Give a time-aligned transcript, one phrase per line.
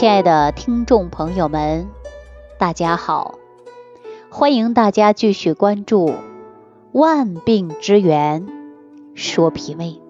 [0.00, 1.86] 亲爱的听众朋友们，
[2.56, 3.34] 大家好！
[4.30, 6.08] 欢迎大家继续关注
[6.92, 8.46] 《万病之源
[9.14, 10.00] 说脾胃》。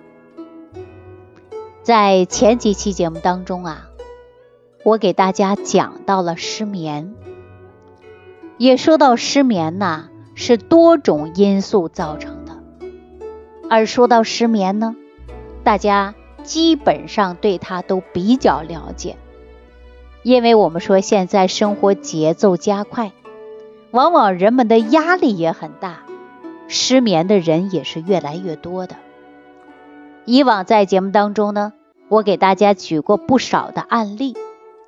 [1.82, 3.88] 在前几期节目当中啊，
[4.84, 7.12] 我给大家讲到了失眠，
[8.58, 12.52] 也说到失眠呐是多种因素造成的，
[13.68, 14.94] 而说到失眠呢，
[15.64, 16.14] 大家
[16.44, 19.16] 基本上对它都比较了解。
[20.22, 23.12] 因为我们说现在生活节奏加快，
[23.90, 26.02] 往往人们的压力也很大，
[26.68, 28.96] 失眠的人也是越来越多的。
[30.26, 31.72] 以往在节目当中呢，
[32.08, 34.34] 我给大家举过不少的案例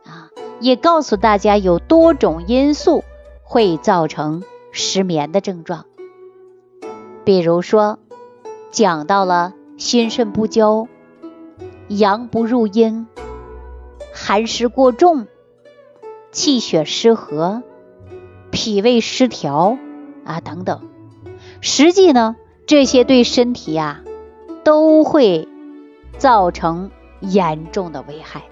[0.05, 0.29] 啊，
[0.61, 3.03] 也告诉大家有多种因素
[3.43, 5.87] 会造成失眠的症状。
[7.25, 7.99] 比如说，
[8.71, 10.89] 讲到了心肾不交、
[11.89, 13.07] 阳不入阴。
[14.13, 15.27] 寒湿过重、
[16.31, 17.63] 气血失和、
[18.51, 19.79] 脾胃失调
[20.25, 20.83] 啊等等，
[21.61, 22.37] 实际呢，
[22.67, 24.03] 这些对身体呀
[24.65, 25.49] 都会
[26.19, 28.43] 造成严重的危害。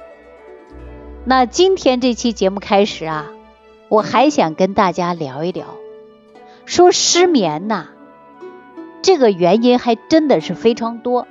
[1.24, 3.30] 那今天这期节目开始啊，
[3.88, 5.66] 我还想跟大家聊一聊，
[6.64, 7.88] 说失眠呐，
[9.02, 11.26] 这个原因还真的是非常多。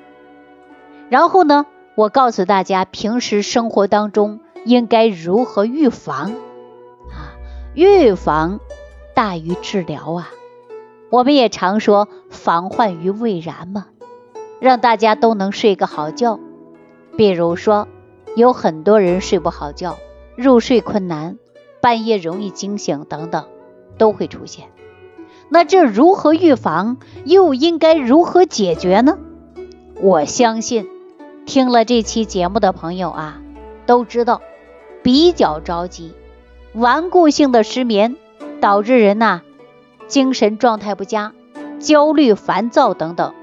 [1.10, 1.66] 然后呢？
[2.00, 6.32] 我告诉大家，平时生活当中应该如何预防
[7.12, 7.36] 啊？
[7.74, 8.62] 预防
[9.14, 10.30] 大于治疗啊！
[11.10, 13.88] 我们也常说防患于未然嘛，
[14.62, 16.40] 让大家都能睡个好觉。
[17.18, 17.90] 比如说，
[18.34, 19.98] 有很多人睡不好觉，
[20.38, 21.38] 入睡困难，
[21.82, 23.44] 半夜容易惊醒等等，
[23.98, 24.68] 都会出现。
[25.50, 26.96] 那这如何预防？
[27.26, 29.18] 又应该如何解决呢？
[30.00, 30.88] 我相信。
[31.46, 33.42] 听了这期节目的朋友啊，
[33.86, 34.42] 都知道
[35.02, 36.14] 比较着急，
[36.74, 38.16] 顽固性的失眠
[38.62, 39.42] 导致人呐
[40.08, 41.34] 精神状态不佳、
[41.80, 43.34] 焦虑、烦躁等等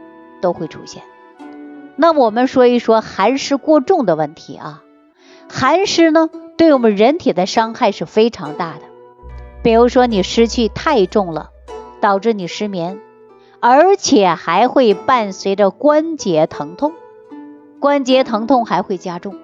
[0.40, 1.02] 都会出现。
[1.96, 4.82] 那我们说一说寒湿过重的问题啊，
[5.48, 8.82] 寒湿呢对我们人体的伤害是非常大的。
[9.62, 11.50] 比如说你湿气太重了，
[12.00, 13.00] 导致你失眠，
[13.58, 16.92] 而且还会伴随着关节疼痛。
[17.80, 19.36] 关节疼痛还会加重。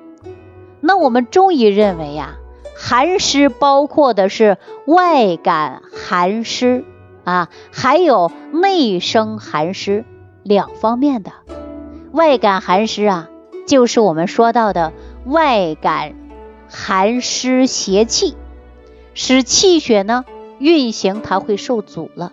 [0.81, 2.37] 那我们中医认为呀，
[2.77, 6.85] 寒湿包括的是外感寒湿
[7.25, 10.05] 啊，还有内生寒湿
[10.43, 11.33] 两方面的。
[12.11, 13.29] 外感寒湿啊，
[13.67, 14.93] 就是我们说到的
[15.25, 16.15] 外感
[16.69, 18.35] 寒湿邪气，
[19.15, 20.25] 使气血呢
[20.59, 22.33] 运行它会受阻了。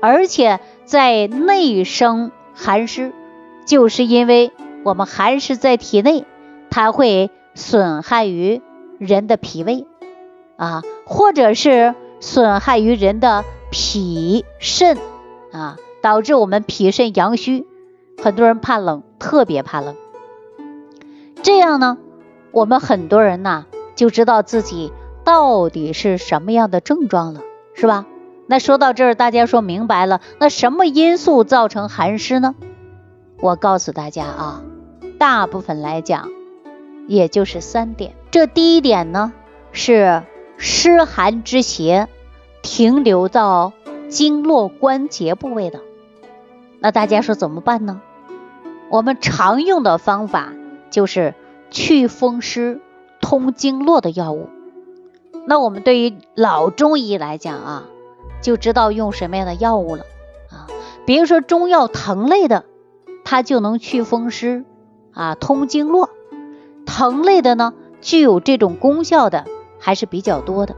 [0.00, 3.12] 而且在内生寒湿，
[3.66, 4.52] 就是因为。
[4.84, 6.26] 我们寒湿在体内，
[6.70, 8.60] 它会损害于
[8.98, 9.86] 人的脾胃
[10.56, 14.98] 啊，或者是损害于人的脾肾
[15.52, 17.66] 啊，导致我们脾肾阳虚。
[18.22, 19.96] 很多人怕冷，特别怕冷。
[21.42, 21.96] 这样呢，
[22.52, 23.64] 我们很多人呐
[23.96, 24.92] 就知道自己
[25.24, 27.40] 到底是什么样的症状了，
[27.74, 28.04] 是吧？
[28.46, 32.54] 那说到这儿，大家说明白了，那什么因素造成寒湿呢？
[33.40, 34.62] 我告诉大家啊。
[35.18, 36.30] 大部分来讲，
[37.06, 38.14] 也就是三点。
[38.30, 39.32] 这第一点呢，
[39.72, 40.22] 是
[40.56, 42.08] 湿寒之邪
[42.62, 43.72] 停留到
[44.08, 45.80] 经络关节部位的。
[46.80, 48.00] 那大家说怎么办呢？
[48.90, 50.52] 我们常用的方法
[50.90, 51.34] 就是
[51.70, 52.80] 祛风湿、
[53.20, 54.48] 通经络的药物。
[55.46, 57.84] 那我们对于老中医来讲啊，
[58.40, 60.04] 就知道用什么样的药物了
[60.50, 60.66] 啊。
[61.06, 62.64] 比如说中药藤类的，
[63.24, 64.64] 它就能祛风湿。
[65.14, 66.10] 啊，通经络，
[66.84, 69.46] 藤类的呢，具有这种功效的
[69.78, 70.76] 还是比较多的。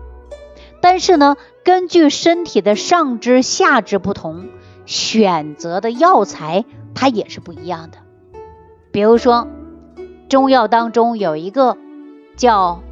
[0.80, 4.48] 但是呢，根据身体的上肢、下肢不同，
[4.84, 6.64] 选择的药材
[6.94, 7.98] 它也是不一样的。
[8.92, 9.48] 比如说，
[10.28, 11.76] 中药当中有一个
[12.36, 12.82] 叫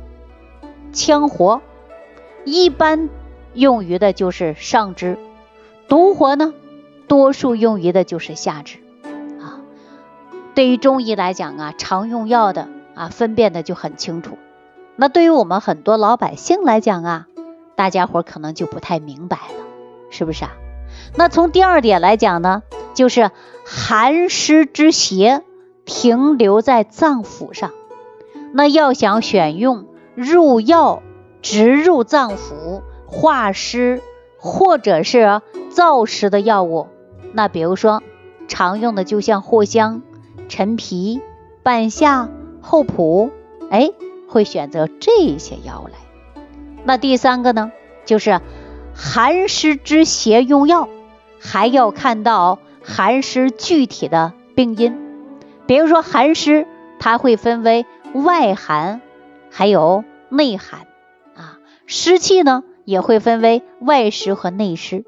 [0.93, 1.61] 羌活，
[2.44, 3.08] 一般
[3.52, 5.17] 用于的就是上肢；
[5.88, 6.52] 独活呢，
[7.06, 8.79] 多数用于的就是下肢。
[10.54, 14.38] 对于中医来讲啊，常用药的啊，分辨的就很清楚。
[14.94, 17.26] 那对于我们很多老百姓来讲啊，
[17.74, 19.64] 大家伙可能就不太明白了，
[20.10, 20.52] 是不是啊？
[21.16, 22.62] 那从第二点来讲呢，
[22.94, 23.32] 就是
[23.64, 25.42] 寒湿之邪
[25.84, 27.72] 停留在脏腑上，
[28.52, 31.02] 那要想选用入药
[31.42, 34.00] 直入脏腑化湿
[34.38, 35.42] 或者是
[35.72, 36.86] 燥湿的药物，
[37.32, 38.04] 那比如说
[38.46, 40.02] 常用的就像藿香。
[40.49, 41.20] 陈皮、
[41.62, 42.29] 半夏、
[42.61, 43.31] 厚朴，
[43.70, 43.91] 哎，
[44.29, 45.99] 会选择这些药来。
[46.85, 47.73] 那第三个呢，
[48.05, 48.41] 就是
[48.94, 50.88] 寒湿之邪用药，
[51.41, 54.99] 还要看到寒湿具体的病因。
[55.67, 56.67] 比如说寒湿，
[56.99, 59.00] 它会分为外寒，
[59.50, 60.81] 还有内寒
[61.35, 61.58] 啊。
[61.87, 65.05] 湿气呢，也会分为外湿和内湿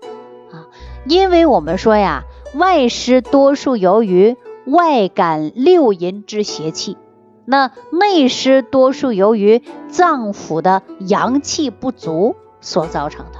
[0.50, 0.66] 啊。
[1.06, 2.24] 因为我们说呀，
[2.54, 4.36] 外湿多数由于
[4.66, 6.96] 外感六淫之邪气。
[7.44, 13.38] 那内湿多数由于脏腑的阳气不足所造成的，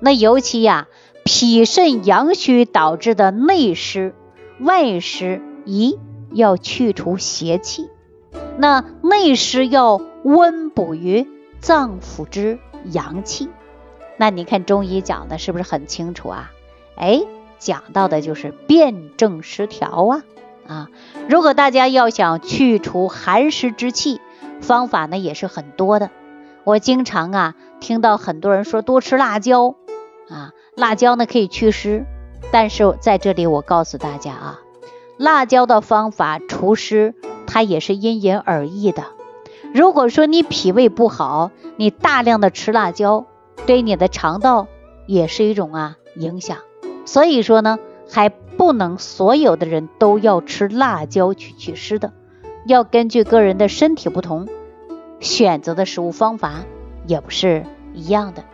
[0.00, 0.88] 那尤其呀，
[1.24, 4.14] 脾肾阳虚导致的内湿、
[4.58, 5.96] 外湿，一
[6.32, 7.88] 要去除邪气。
[8.58, 11.28] 那内湿要温补于
[11.60, 13.48] 脏腑之阳气。
[14.16, 16.50] 那你看中医讲的是不是很清楚啊？
[16.96, 17.22] 哎，
[17.60, 20.24] 讲到的就是辩证失调啊。
[20.70, 20.86] 啊，
[21.28, 24.20] 如果大家要想去除寒湿之气，
[24.60, 26.10] 方法呢也是很多的。
[26.62, 29.74] 我经常啊听到很多人说多吃辣椒
[30.28, 32.06] 啊，辣椒呢可以祛湿，
[32.52, 34.60] 但是在这里我告诉大家啊，
[35.18, 37.16] 辣椒的方法除湿，
[37.48, 39.02] 它也是因人而异的。
[39.74, 43.26] 如果说你脾胃不好，你大量的吃辣椒，
[43.66, 44.68] 对你的肠道
[45.06, 46.58] 也是一种啊影响。
[47.04, 47.80] 所以说呢。
[48.12, 48.28] 还
[48.60, 52.12] 不能所有的人都要吃辣椒去祛湿的，
[52.66, 54.48] 要根据个人的身体不同，
[55.18, 56.66] 选择的食物方法
[57.06, 57.64] 也不是
[57.94, 58.44] 一样的。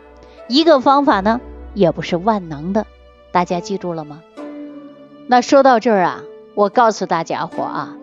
[0.46, 1.40] 一个方法呢，
[1.74, 2.86] 也不是万能的，
[3.32, 4.22] 大家记住了吗？
[5.26, 6.22] 那说到这儿啊，
[6.54, 7.96] 我告诉大家伙啊，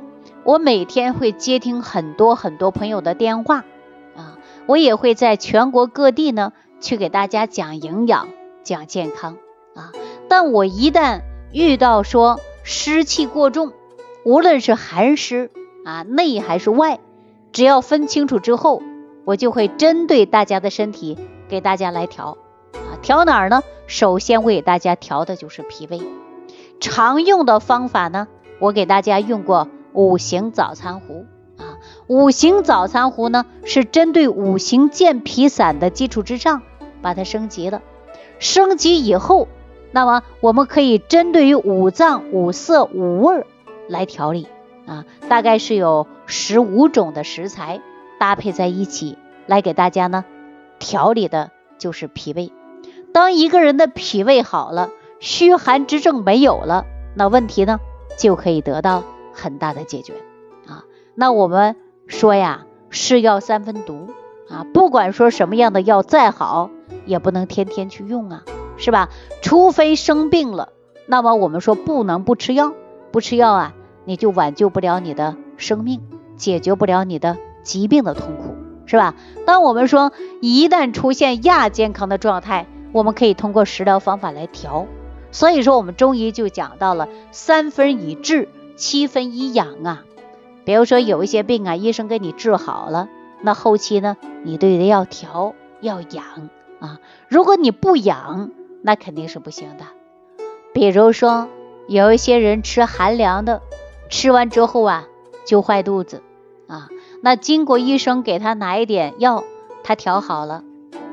[0.43, 3.63] 我每天会接听很多很多朋友的电话
[4.17, 6.51] 啊，我也会在全国各地呢
[6.81, 8.27] 去给大家讲营养、
[8.61, 9.37] 讲健康
[9.73, 9.93] 啊，
[10.27, 11.21] 但我一旦
[11.53, 13.73] 遇到说湿气过重，
[14.25, 15.51] 无论是寒湿
[15.85, 16.99] 啊内还是外，
[17.51, 18.81] 只要分清楚之后，
[19.23, 21.15] 我就会针对大家的身体
[21.47, 22.39] 给大家来调
[22.73, 23.61] 啊调哪儿呢？
[23.85, 26.01] 首先我给大家调的就是脾胃，
[26.79, 28.27] 常用的方法呢，
[28.57, 31.27] 我给大家用过五行早餐壶
[31.57, 31.77] 啊，
[32.07, 36.63] 五行早餐壶呢是针对五行健脾散的基础之上
[37.03, 37.83] 把它升级了，
[38.39, 39.47] 升级以后。
[39.93, 43.45] 那么我们可以针对于五脏、五色、五味
[43.87, 44.47] 来调理
[44.87, 47.79] 啊，大概是有十五种的食材
[48.19, 50.25] 搭配在一起来给大家呢
[50.79, 52.51] 调理的，就是脾胃。
[53.13, 56.85] 当一个人的脾胃好了，虚寒之症没有了，
[57.15, 57.79] 那问题呢
[58.17, 60.13] 就可以得到很大的解决
[60.67, 60.85] 啊。
[61.13, 61.75] 那我们
[62.07, 64.07] 说呀，是药三分毒
[64.49, 66.71] 啊，不管说什么样的药再好，
[67.05, 68.43] 也不能天天去用啊。
[68.77, 69.09] 是吧？
[69.41, 70.69] 除非生病了，
[71.05, 72.73] 那么我们说不能不吃药，
[73.11, 73.73] 不吃药啊，
[74.05, 76.01] 你就挽救不了你的生命，
[76.35, 78.55] 解决不了你的疾病的痛苦，
[78.85, 79.15] 是吧？
[79.45, 80.11] 当我们说
[80.41, 84.87] 一旦出现亚健康的状态，我们可以通过食疗方法来调。
[85.31, 90.03] 所以说，我们中医就讲到了三分以治，七分以养啊。
[90.63, 93.09] 比如说有一些病啊，医生给你治好了，
[93.41, 96.23] 那后期呢，你对的要调要养
[96.79, 96.99] 啊。
[97.27, 98.51] 如果你不养，
[98.83, 99.85] 那肯定是不行的。
[100.73, 101.47] 比如说，
[101.87, 103.61] 有一些人吃寒凉的，
[104.09, 105.07] 吃完之后啊
[105.45, 106.21] 就坏肚子
[106.67, 106.89] 啊。
[107.21, 109.43] 那经过医生给他拿一点药，
[109.83, 110.63] 他调好了。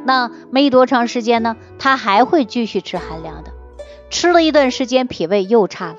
[0.05, 3.53] 那没多长时间呢，他还会继续吃寒凉的，
[4.11, 5.99] 吃了一段时间脾胃又差了，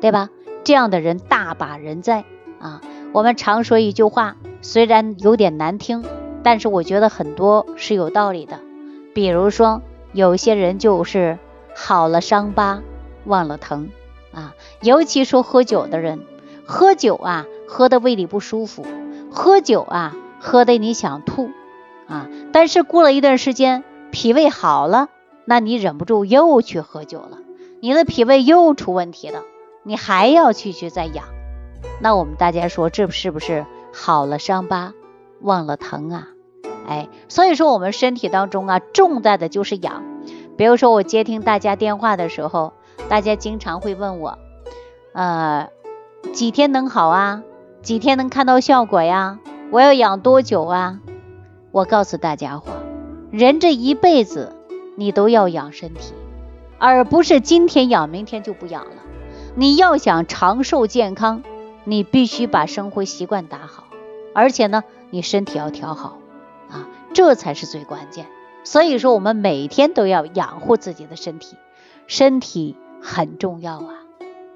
[0.00, 0.30] 对吧？
[0.62, 2.24] 这样的人大把人在
[2.60, 2.80] 啊。
[3.12, 6.04] 我们常说一句话，虽然有点难听，
[6.44, 8.60] 但是我觉得很多是有道理的。
[9.14, 9.82] 比如说。
[10.12, 11.38] 有些人就是
[11.74, 12.82] 好了伤疤
[13.24, 13.90] 忘了疼
[14.32, 16.20] 啊，尤其说喝酒的人，
[16.66, 18.84] 喝酒啊喝的胃里不舒服，
[19.30, 21.50] 喝酒啊喝的你想吐
[22.08, 25.08] 啊，但是过了一段时间脾胃好了，
[25.44, 27.38] 那你忍不住又去喝酒了，
[27.80, 29.42] 你的脾胃又出问题了，
[29.84, 31.26] 你还要继续再养，
[32.00, 34.92] 那我们大家说这是不是好了伤疤
[35.40, 36.28] 忘了疼啊？
[36.90, 40.02] 哎，所以说我们身体当中啊，重在的就是养。
[40.56, 42.72] 比如说我接听大家电话的时候，
[43.08, 44.38] 大家经常会问我，
[45.12, 45.68] 呃，
[46.32, 47.44] 几天能好啊？
[47.80, 49.38] 几天能看到效果呀？
[49.70, 50.98] 我要养多久啊？
[51.70, 52.72] 我告诉大家伙，
[53.30, 54.56] 人这一辈子
[54.96, 56.12] 你都要养身体，
[56.80, 58.96] 而不是今天养明天就不养了。
[59.54, 61.44] 你要想长寿健康，
[61.84, 63.84] 你必须把生活习惯打好，
[64.34, 66.19] 而且呢，你身体要调好。
[67.12, 68.26] 这才是最关键，
[68.64, 71.56] 所以说我们每天都要养护自己的身体，
[72.06, 73.94] 身体很重要啊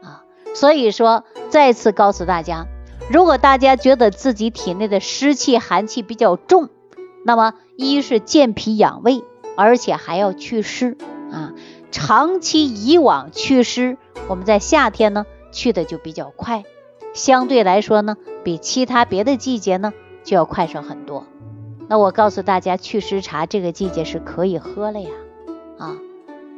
[0.02, 0.23] 啊！
[0.54, 2.66] 所以说再次告诉大家，
[3.11, 6.68] 如果大家觉得自己体内的湿气、寒气比较重，
[7.25, 9.25] 那么一是健脾养胃，
[9.56, 10.96] 而且还要祛湿
[11.32, 11.52] 啊。
[11.90, 16.64] 长期以往祛湿，我们在夏天呢去的就比较快，
[17.14, 19.92] 相对来说呢，比其他别的季节呢
[20.25, 21.26] 就要快上很多。
[21.88, 25.10] 那我告诉大家，祛湿茶这个季节是可以喝了呀。
[25.78, 25.96] 啊，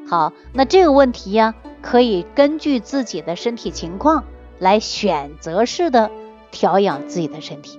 [0.09, 4.25] 好，那这个问题呀，可以根据自己的身体情况
[4.59, 6.11] 来选择式的
[6.51, 7.79] 调养自己的身体。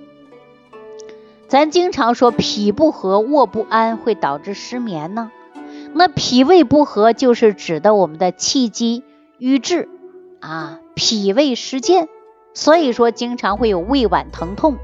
[1.46, 5.30] 咱经常说脾不和、卧不安会导致失眠呢。
[5.94, 9.02] 那脾胃不和就是指的我们的气机
[9.38, 9.88] 瘀滞
[10.40, 12.08] 啊，脾胃失健，
[12.52, 14.76] 所以说经常会有胃脘疼痛，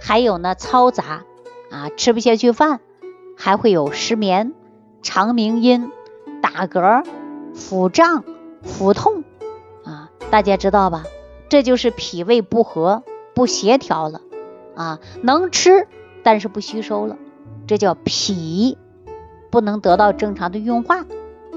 [0.00, 1.24] 还有呢嘈杂
[1.70, 2.80] 啊，吃不下去饭，
[3.36, 4.54] 还会有失眠、
[5.02, 5.90] 肠鸣音、
[6.42, 7.04] 打嗝、
[7.54, 8.24] 腹胀、
[8.62, 9.24] 腹痛
[9.84, 11.04] 啊，大家知道吧？
[11.48, 13.02] 这就是脾胃不和、
[13.34, 14.20] 不协调了
[14.74, 15.86] 啊，能吃
[16.22, 17.16] 但是不吸收了，
[17.66, 18.78] 这叫脾。
[19.48, 21.06] 不能得到正常的运化，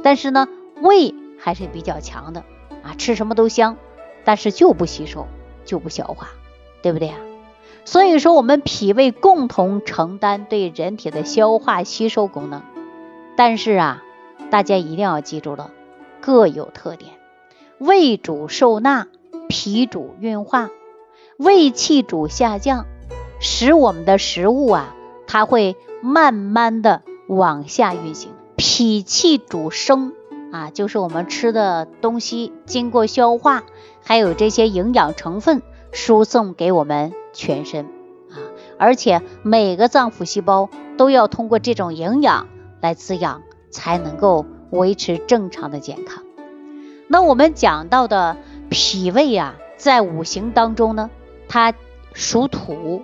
[0.04, 0.48] 但是呢，
[0.80, 2.46] 胃还是比较强的
[2.82, 3.78] 啊，吃什么都香，
[4.24, 5.28] 但是就不吸收，
[5.66, 6.30] 就不消化，
[6.82, 7.18] 对不对啊？
[7.86, 12.62] 所以说，我们脾胃共同承担对人体的消化吸收功能，
[13.36, 14.04] 但是啊，
[14.50, 15.72] 大家一定要记住了，
[16.22, 17.14] 各有特点。
[17.78, 19.08] 胃主受纳，
[19.48, 20.70] 脾主运化，
[21.38, 22.86] 胃气主下降，
[23.40, 24.96] 使我们的食物啊，
[25.28, 27.02] 它会慢慢的。
[27.28, 30.14] 往下运行，脾气主升
[30.52, 33.62] 啊，就是我们吃的东西经过消化，
[34.04, 37.86] 还有这些营养成分输送给我们全身
[38.30, 38.38] 啊，
[38.78, 42.48] 而且每个脏腑细胞都要通过这种营养
[42.82, 46.24] 来滋养，才能够维持正常的健康。
[47.08, 48.38] 那我们讲到的
[48.70, 51.10] 脾胃啊，在五行当中呢，
[51.48, 51.74] 它
[52.14, 53.04] 属土，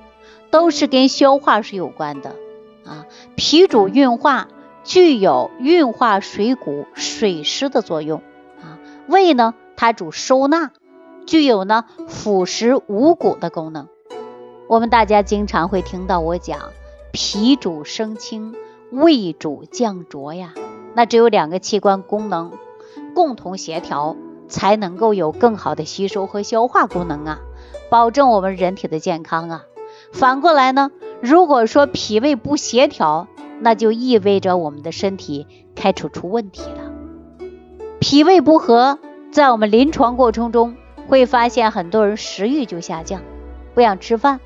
[0.52, 2.36] 都是跟消化是有关的。
[2.86, 4.48] 啊，脾主运化，
[4.84, 8.22] 具有运化水谷、水湿的作用。
[8.62, 8.78] 啊，
[9.08, 10.72] 胃呢，它主收纳，
[11.26, 13.88] 具有呢腐蚀五谷的功能。
[14.68, 16.72] 我们大家经常会听到我讲，
[17.12, 18.56] 脾主升清，
[18.90, 20.56] 胃主降浊呀。
[20.96, 22.52] 那只有两个器官功能
[23.14, 24.16] 共同协调，
[24.48, 27.42] 才能够有更好的吸收和消化功能啊，
[27.92, 29.66] 保证我们人体的健康啊。
[30.12, 30.92] 反过来呢？
[31.22, 33.28] 如果说脾胃不协调，
[33.60, 35.46] 那就意味着我们的身体
[35.76, 36.92] 开始出问题了。
[38.00, 38.98] 脾胃不和，
[39.32, 40.76] 在我们临床过程中
[41.08, 43.22] 会发现很多人食欲就下降，
[43.74, 44.40] 不想吃饭，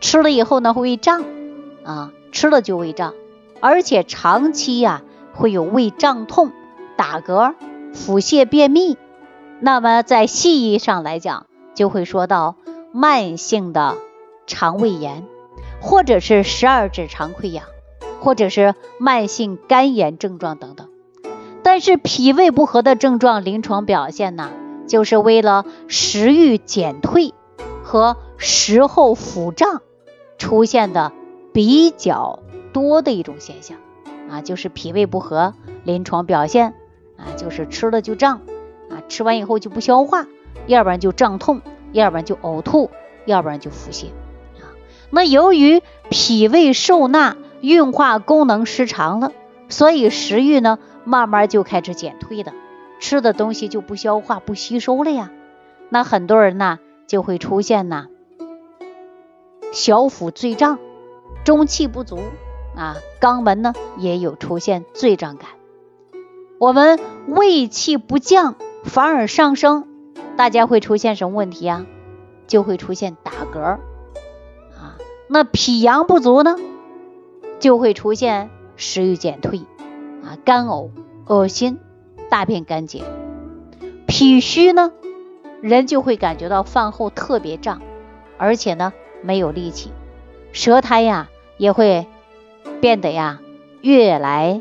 [0.00, 1.24] 吃了以后呢会胃胀
[1.84, 3.14] 啊，吃了就胃胀，
[3.60, 5.02] 而且长期呀
[5.32, 6.50] 会有胃胀痛、
[6.96, 7.54] 打嗝、
[7.94, 8.96] 腹泻、便秘。
[9.60, 12.56] 那么在西医上来讲，就会说到
[12.92, 13.96] 慢性的
[14.46, 15.24] 肠胃炎。
[15.82, 17.64] 或者是十二指肠溃疡，
[18.20, 20.90] 或者是慢性肝炎症状等等。
[21.62, 24.50] 但是脾胃不和的症状临床表现呢，
[24.86, 27.32] 就是为了食欲减退
[27.82, 29.80] 和食后腹胀
[30.40, 31.12] 出现的
[31.52, 32.40] 比较
[32.72, 33.76] 多的一种现象
[34.30, 35.54] 啊，就是脾胃不和
[35.84, 36.74] 临床表现
[37.18, 38.40] 啊，就是吃了就胀
[38.88, 40.26] 啊，吃完以后就不消化，
[40.66, 41.60] 要不然就胀痛，
[41.92, 42.90] 要不然就呕吐，
[43.26, 44.06] 要不然就腹泻。
[44.06, 44.72] 啊
[45.10, 49.32] 那由于脾胃受纳运化功能失常了，
[49.68, 52.54] 所以食欲呢慢慢就开始减退的，
[52.98, 55.30] 吃的东西就不消化不吸收了呀。
[55.90, 58.06] 那很多人呢就会出现呢
[59.72, 60.78] 小腹坠胀、
[61.44, 62.18] 中气不足
[62.76, 65.48] 啊，肛门呢也有出现坠胀感。
[66.58, 69.86] 我们胃气不降反而上升，
[70.36, 71.86] 大家会出现什么问题啊？
[72.46, 74.98] 就会出现打嗝啊。
[75.28, 76.56] 那脾阳不足呢，
[77.60, 79.60] 就会出现食欲减退
[80.24, 80.90] 啊，干呕、
[81.26, 81.78] 恶心、
[82.28, 83.04] 大便干结。
[84.06, 84.92] 脾虚呢，
[85.60, 87.80] 人就会感觉到饭后特别胀，
[88.36, 89.90] 而且呢没有力气，
[90.52, 92.06] 舌苔呀也会
[92.80, 93.40] 变得呀
[93.80, 94.60] 越来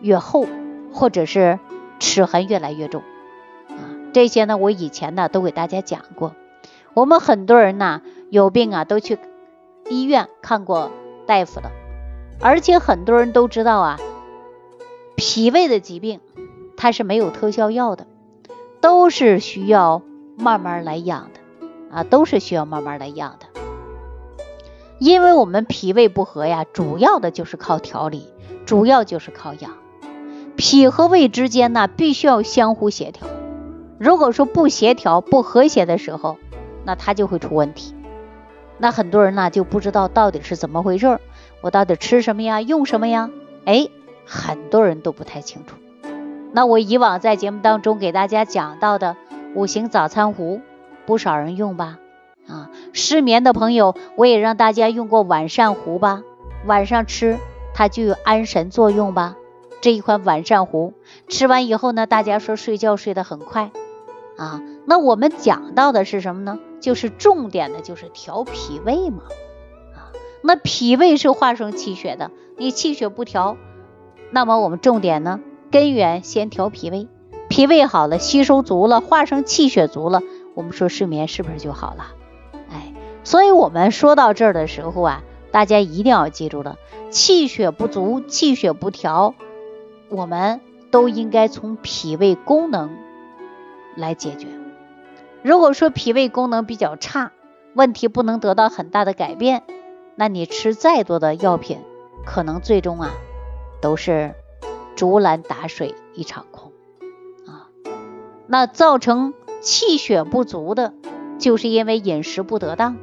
[0.00, 0.46] 越厚，
[0.92, 1.58] 或者是
[1.98, 3.02] 齿痕越来越重
[3.68, 4.12] 啊。
[4.12, 6.34] 这些呢，我以前呢都给大家讲过。
[6.94, 9.18] 我们很多人呢有病啊都去。
[9.88, 10.90] 医院看过
[11.26, 11.70] 大夫了，
[12.40, 13.98] 而且很多人都知道啊，
[15.16, 16.20] 脾胃的疾病
[16.76, 18.06] 它是没有特效药的，
[18.80, 20.00] 都是需要
[20.38, 23.46] 慢慢来养的啊，都是需要慢慢来养的。
[25.02, 28.28] 因为我们脾胃不和呀，主要的就是靠调理，
[28.64, 29.72] 主要就是靠养。
[30.54, 33.26] 脾和胃之间呢，必须要相互协调。
[33.98, 36.36] 如果说不协调、不和谐的时候，
[36.84, 37.96] 那它就会出问题。
[38.78, 41.20] 那很多人呢就不知道到底是怎么回事儿，
[41.62, 43.28] 我到底吃什么呀，用什么呀？
[43.64, 43.88] 哎，
[44.24, 45.74] 很多人都不太清楚。
[46.52, 49.16] 那我以往在节目当中给大家讲到的
[49.56, 50.60] 五行早餐壶，
[51.06, 51.98] 不少人用吧？
[52.92, 56.22] 失眠的朋友，我也让大家用过晚膳壶吧？
[56.66, 57.38] 晚上吃
[57.74, 59.36] 它就有安神作用吧？
[59.80, 60.92] 这一款晚膳壶
[61.26, 63.72] 吃完以后呢，大家说睡觉睡得很快
[64.36, 64.62] 啊。
[64.86, 66.58] 那我们讲到的是什么呢？
[66.80, 69.22] 就是重点的就是调脾胃嘛。
[69.94, 73.56] 啊，那脾胃是化生气血的，你气血不调，
[74.30, 75.40] 那么我们重点呢？
[75.70, 77.08] 根源先调脾胃，
[77.48, 80.20] 脾胃好了，吸收足了，化生气血足了，
[80.54, 82.14] 我们说睡眠是不是就好了？
[83.24, 86.76] 所以我们说到这儿的时候啊，大家一定要记住了，
[87.10, 89.34] 气血不足、气血不调，
[90.08, 90.60] 我们
[90.90, 92.90] 都应该从脾胃功能
[93.96, 94.46] 来解决。
[95.42, 97.32] 如果说脾胃功能比较差，
[97.74, 99.62] 问题不能得到很大的改变，
[100.16, 101.78] 那你吃再多的药品，
[102.24, 103.10] 可能最终啊
[103.80, 104.34] 都是。
[104.94, 106.70] 竹篮打水一场空
[107.46, 107.72] 啊！
[108.46, 110.92] 那造成气血不足的，
[111.38, 112.98] 就是因为饮食不得当，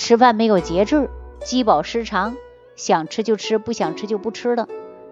[0.00, 1.10] 吃饭没有节制，
[1.44, 2.34] 饥饱失常，
[2.74, 4.66] 想吃就吃，不想吃就不吃的。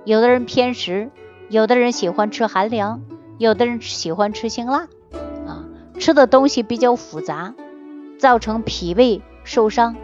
[0.04, 1.10] 有的人偏食，
[1.50, 3.02] 有的人喜欢吃寒凉，
[3.36, 4.88] 有的人喜欢吃辛辣
[5.46, 5.66] 啊，
[6.00, 7.54] 吃的东西比较复杂，
[8.18, 9.94] 造成脾胃受伤，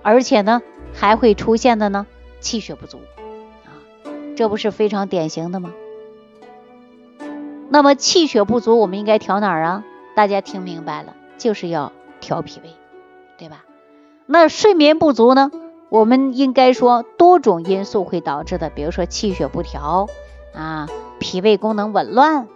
[0.00, 2.06] 而且呢还会出现的呢
[2.38, 2.98] 气血不足。
[3.64, 3.74] 啊
[4.36, 5.72] 这不是非常典型的吗？
[7.68, 9.84] 那么气血不足，我们应该调哪儿啊？
[10.14, 11.90] 大家听明白了，就是要
[12.20, 12.70] 调脾胃，
[13.36, 13.64] 对吧？
[14.26, 15.50] 那睡眠不足呢？
[15.90, 20.08] 我们应该说多种因素会导致的，比如说气血不调
[20.54, 20.88] 啊，
[21.18, 22.48] 脾胃功能紊乱，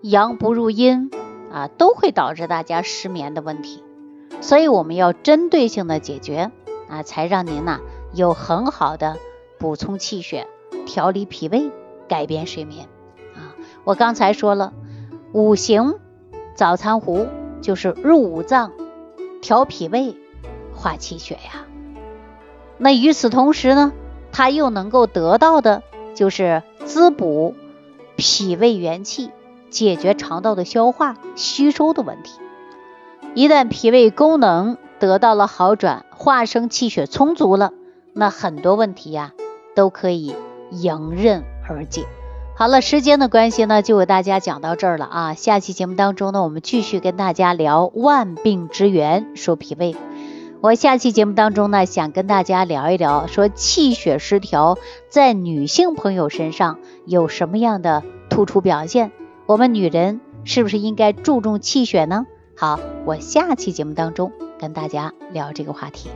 [0.00, 1.10] 阳不入阴
[1.52, 3.82] 啊，都会导致大家失眠的问题。
[4.40, 6.50] 所以我们要针对性的解决
[6.88, 7.80] 啊，才让您呐
[8.12, 9.16] 有很好的
[9.58, 10.46] 补充气血。
[10.86, 11.72] 调理脾胃，
[12.06, 12.86] 改变睡眠
[13.34, 13.58] 啊！
[13.82, 14.72] 我刚才说了，
[15.32, 15.94] 五行
[16.54, 17.26] 早餐壶
[17.60, 18.72] 就是入五脏、
[19.42, 20.16] 调脾胃、
[20.86, 21.66] 化气血呀。
[22.78, 23.92] 那与此同时呢，
[24.30, 25.82] 它又能够得到的
[26.14, 27.56] 就是滋补
[28.14, 29.32] 脾胃元气，
[29.68, 32.38] 解决肠道的消化吸收的问题。
[33.34, 37.72] 一旦脾胃功能得到了好转，化生气血充足了，
[38.12, 39.32] 那很多问题呀
[39.74, 40.36] 都可以。
[40.72, 42.04] 迎刃而解。
[42.56, 45.34] 好了，时间的关系呢，就为大家讲到这儿了啊。
[45.34, 49.94] 下期节目当中呢，我们继续跟大家聊万病之源，说脾胃。
[50.62, 54.78] 我下期节目当中呢，想跟大家聊一聊，说气血失调
[55.10, 59.12] 在女性朋友身上有什么样的突出表现？
[59.44, 62.26] 我们女人是不是应该注重气血呢？
[62.56, 66.08] 好，我下期节目当中跟大家聊这个话题。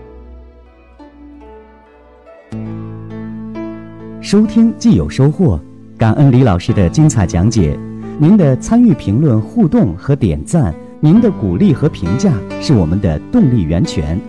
[4.22, 5.60] 收听既有收获，
[5.98, 7.78] 感恩李老师的精彩讲解。
[8.18, 14.20] 您的参与、评论、互动和点赞，您的鼓励和评价是我们的动力源泉。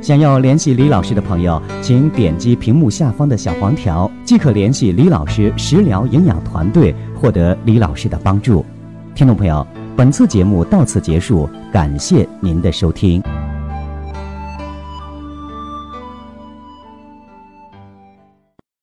[0.00, 8.64] 想要联系李老师的朋友，请点击屏幕下方的小黄条，即可联系李老师食疗营养团队，获得李老师的帮助。
[9.14, 13.22] 听众朋友，本次节目到此结束，感谢您的收听。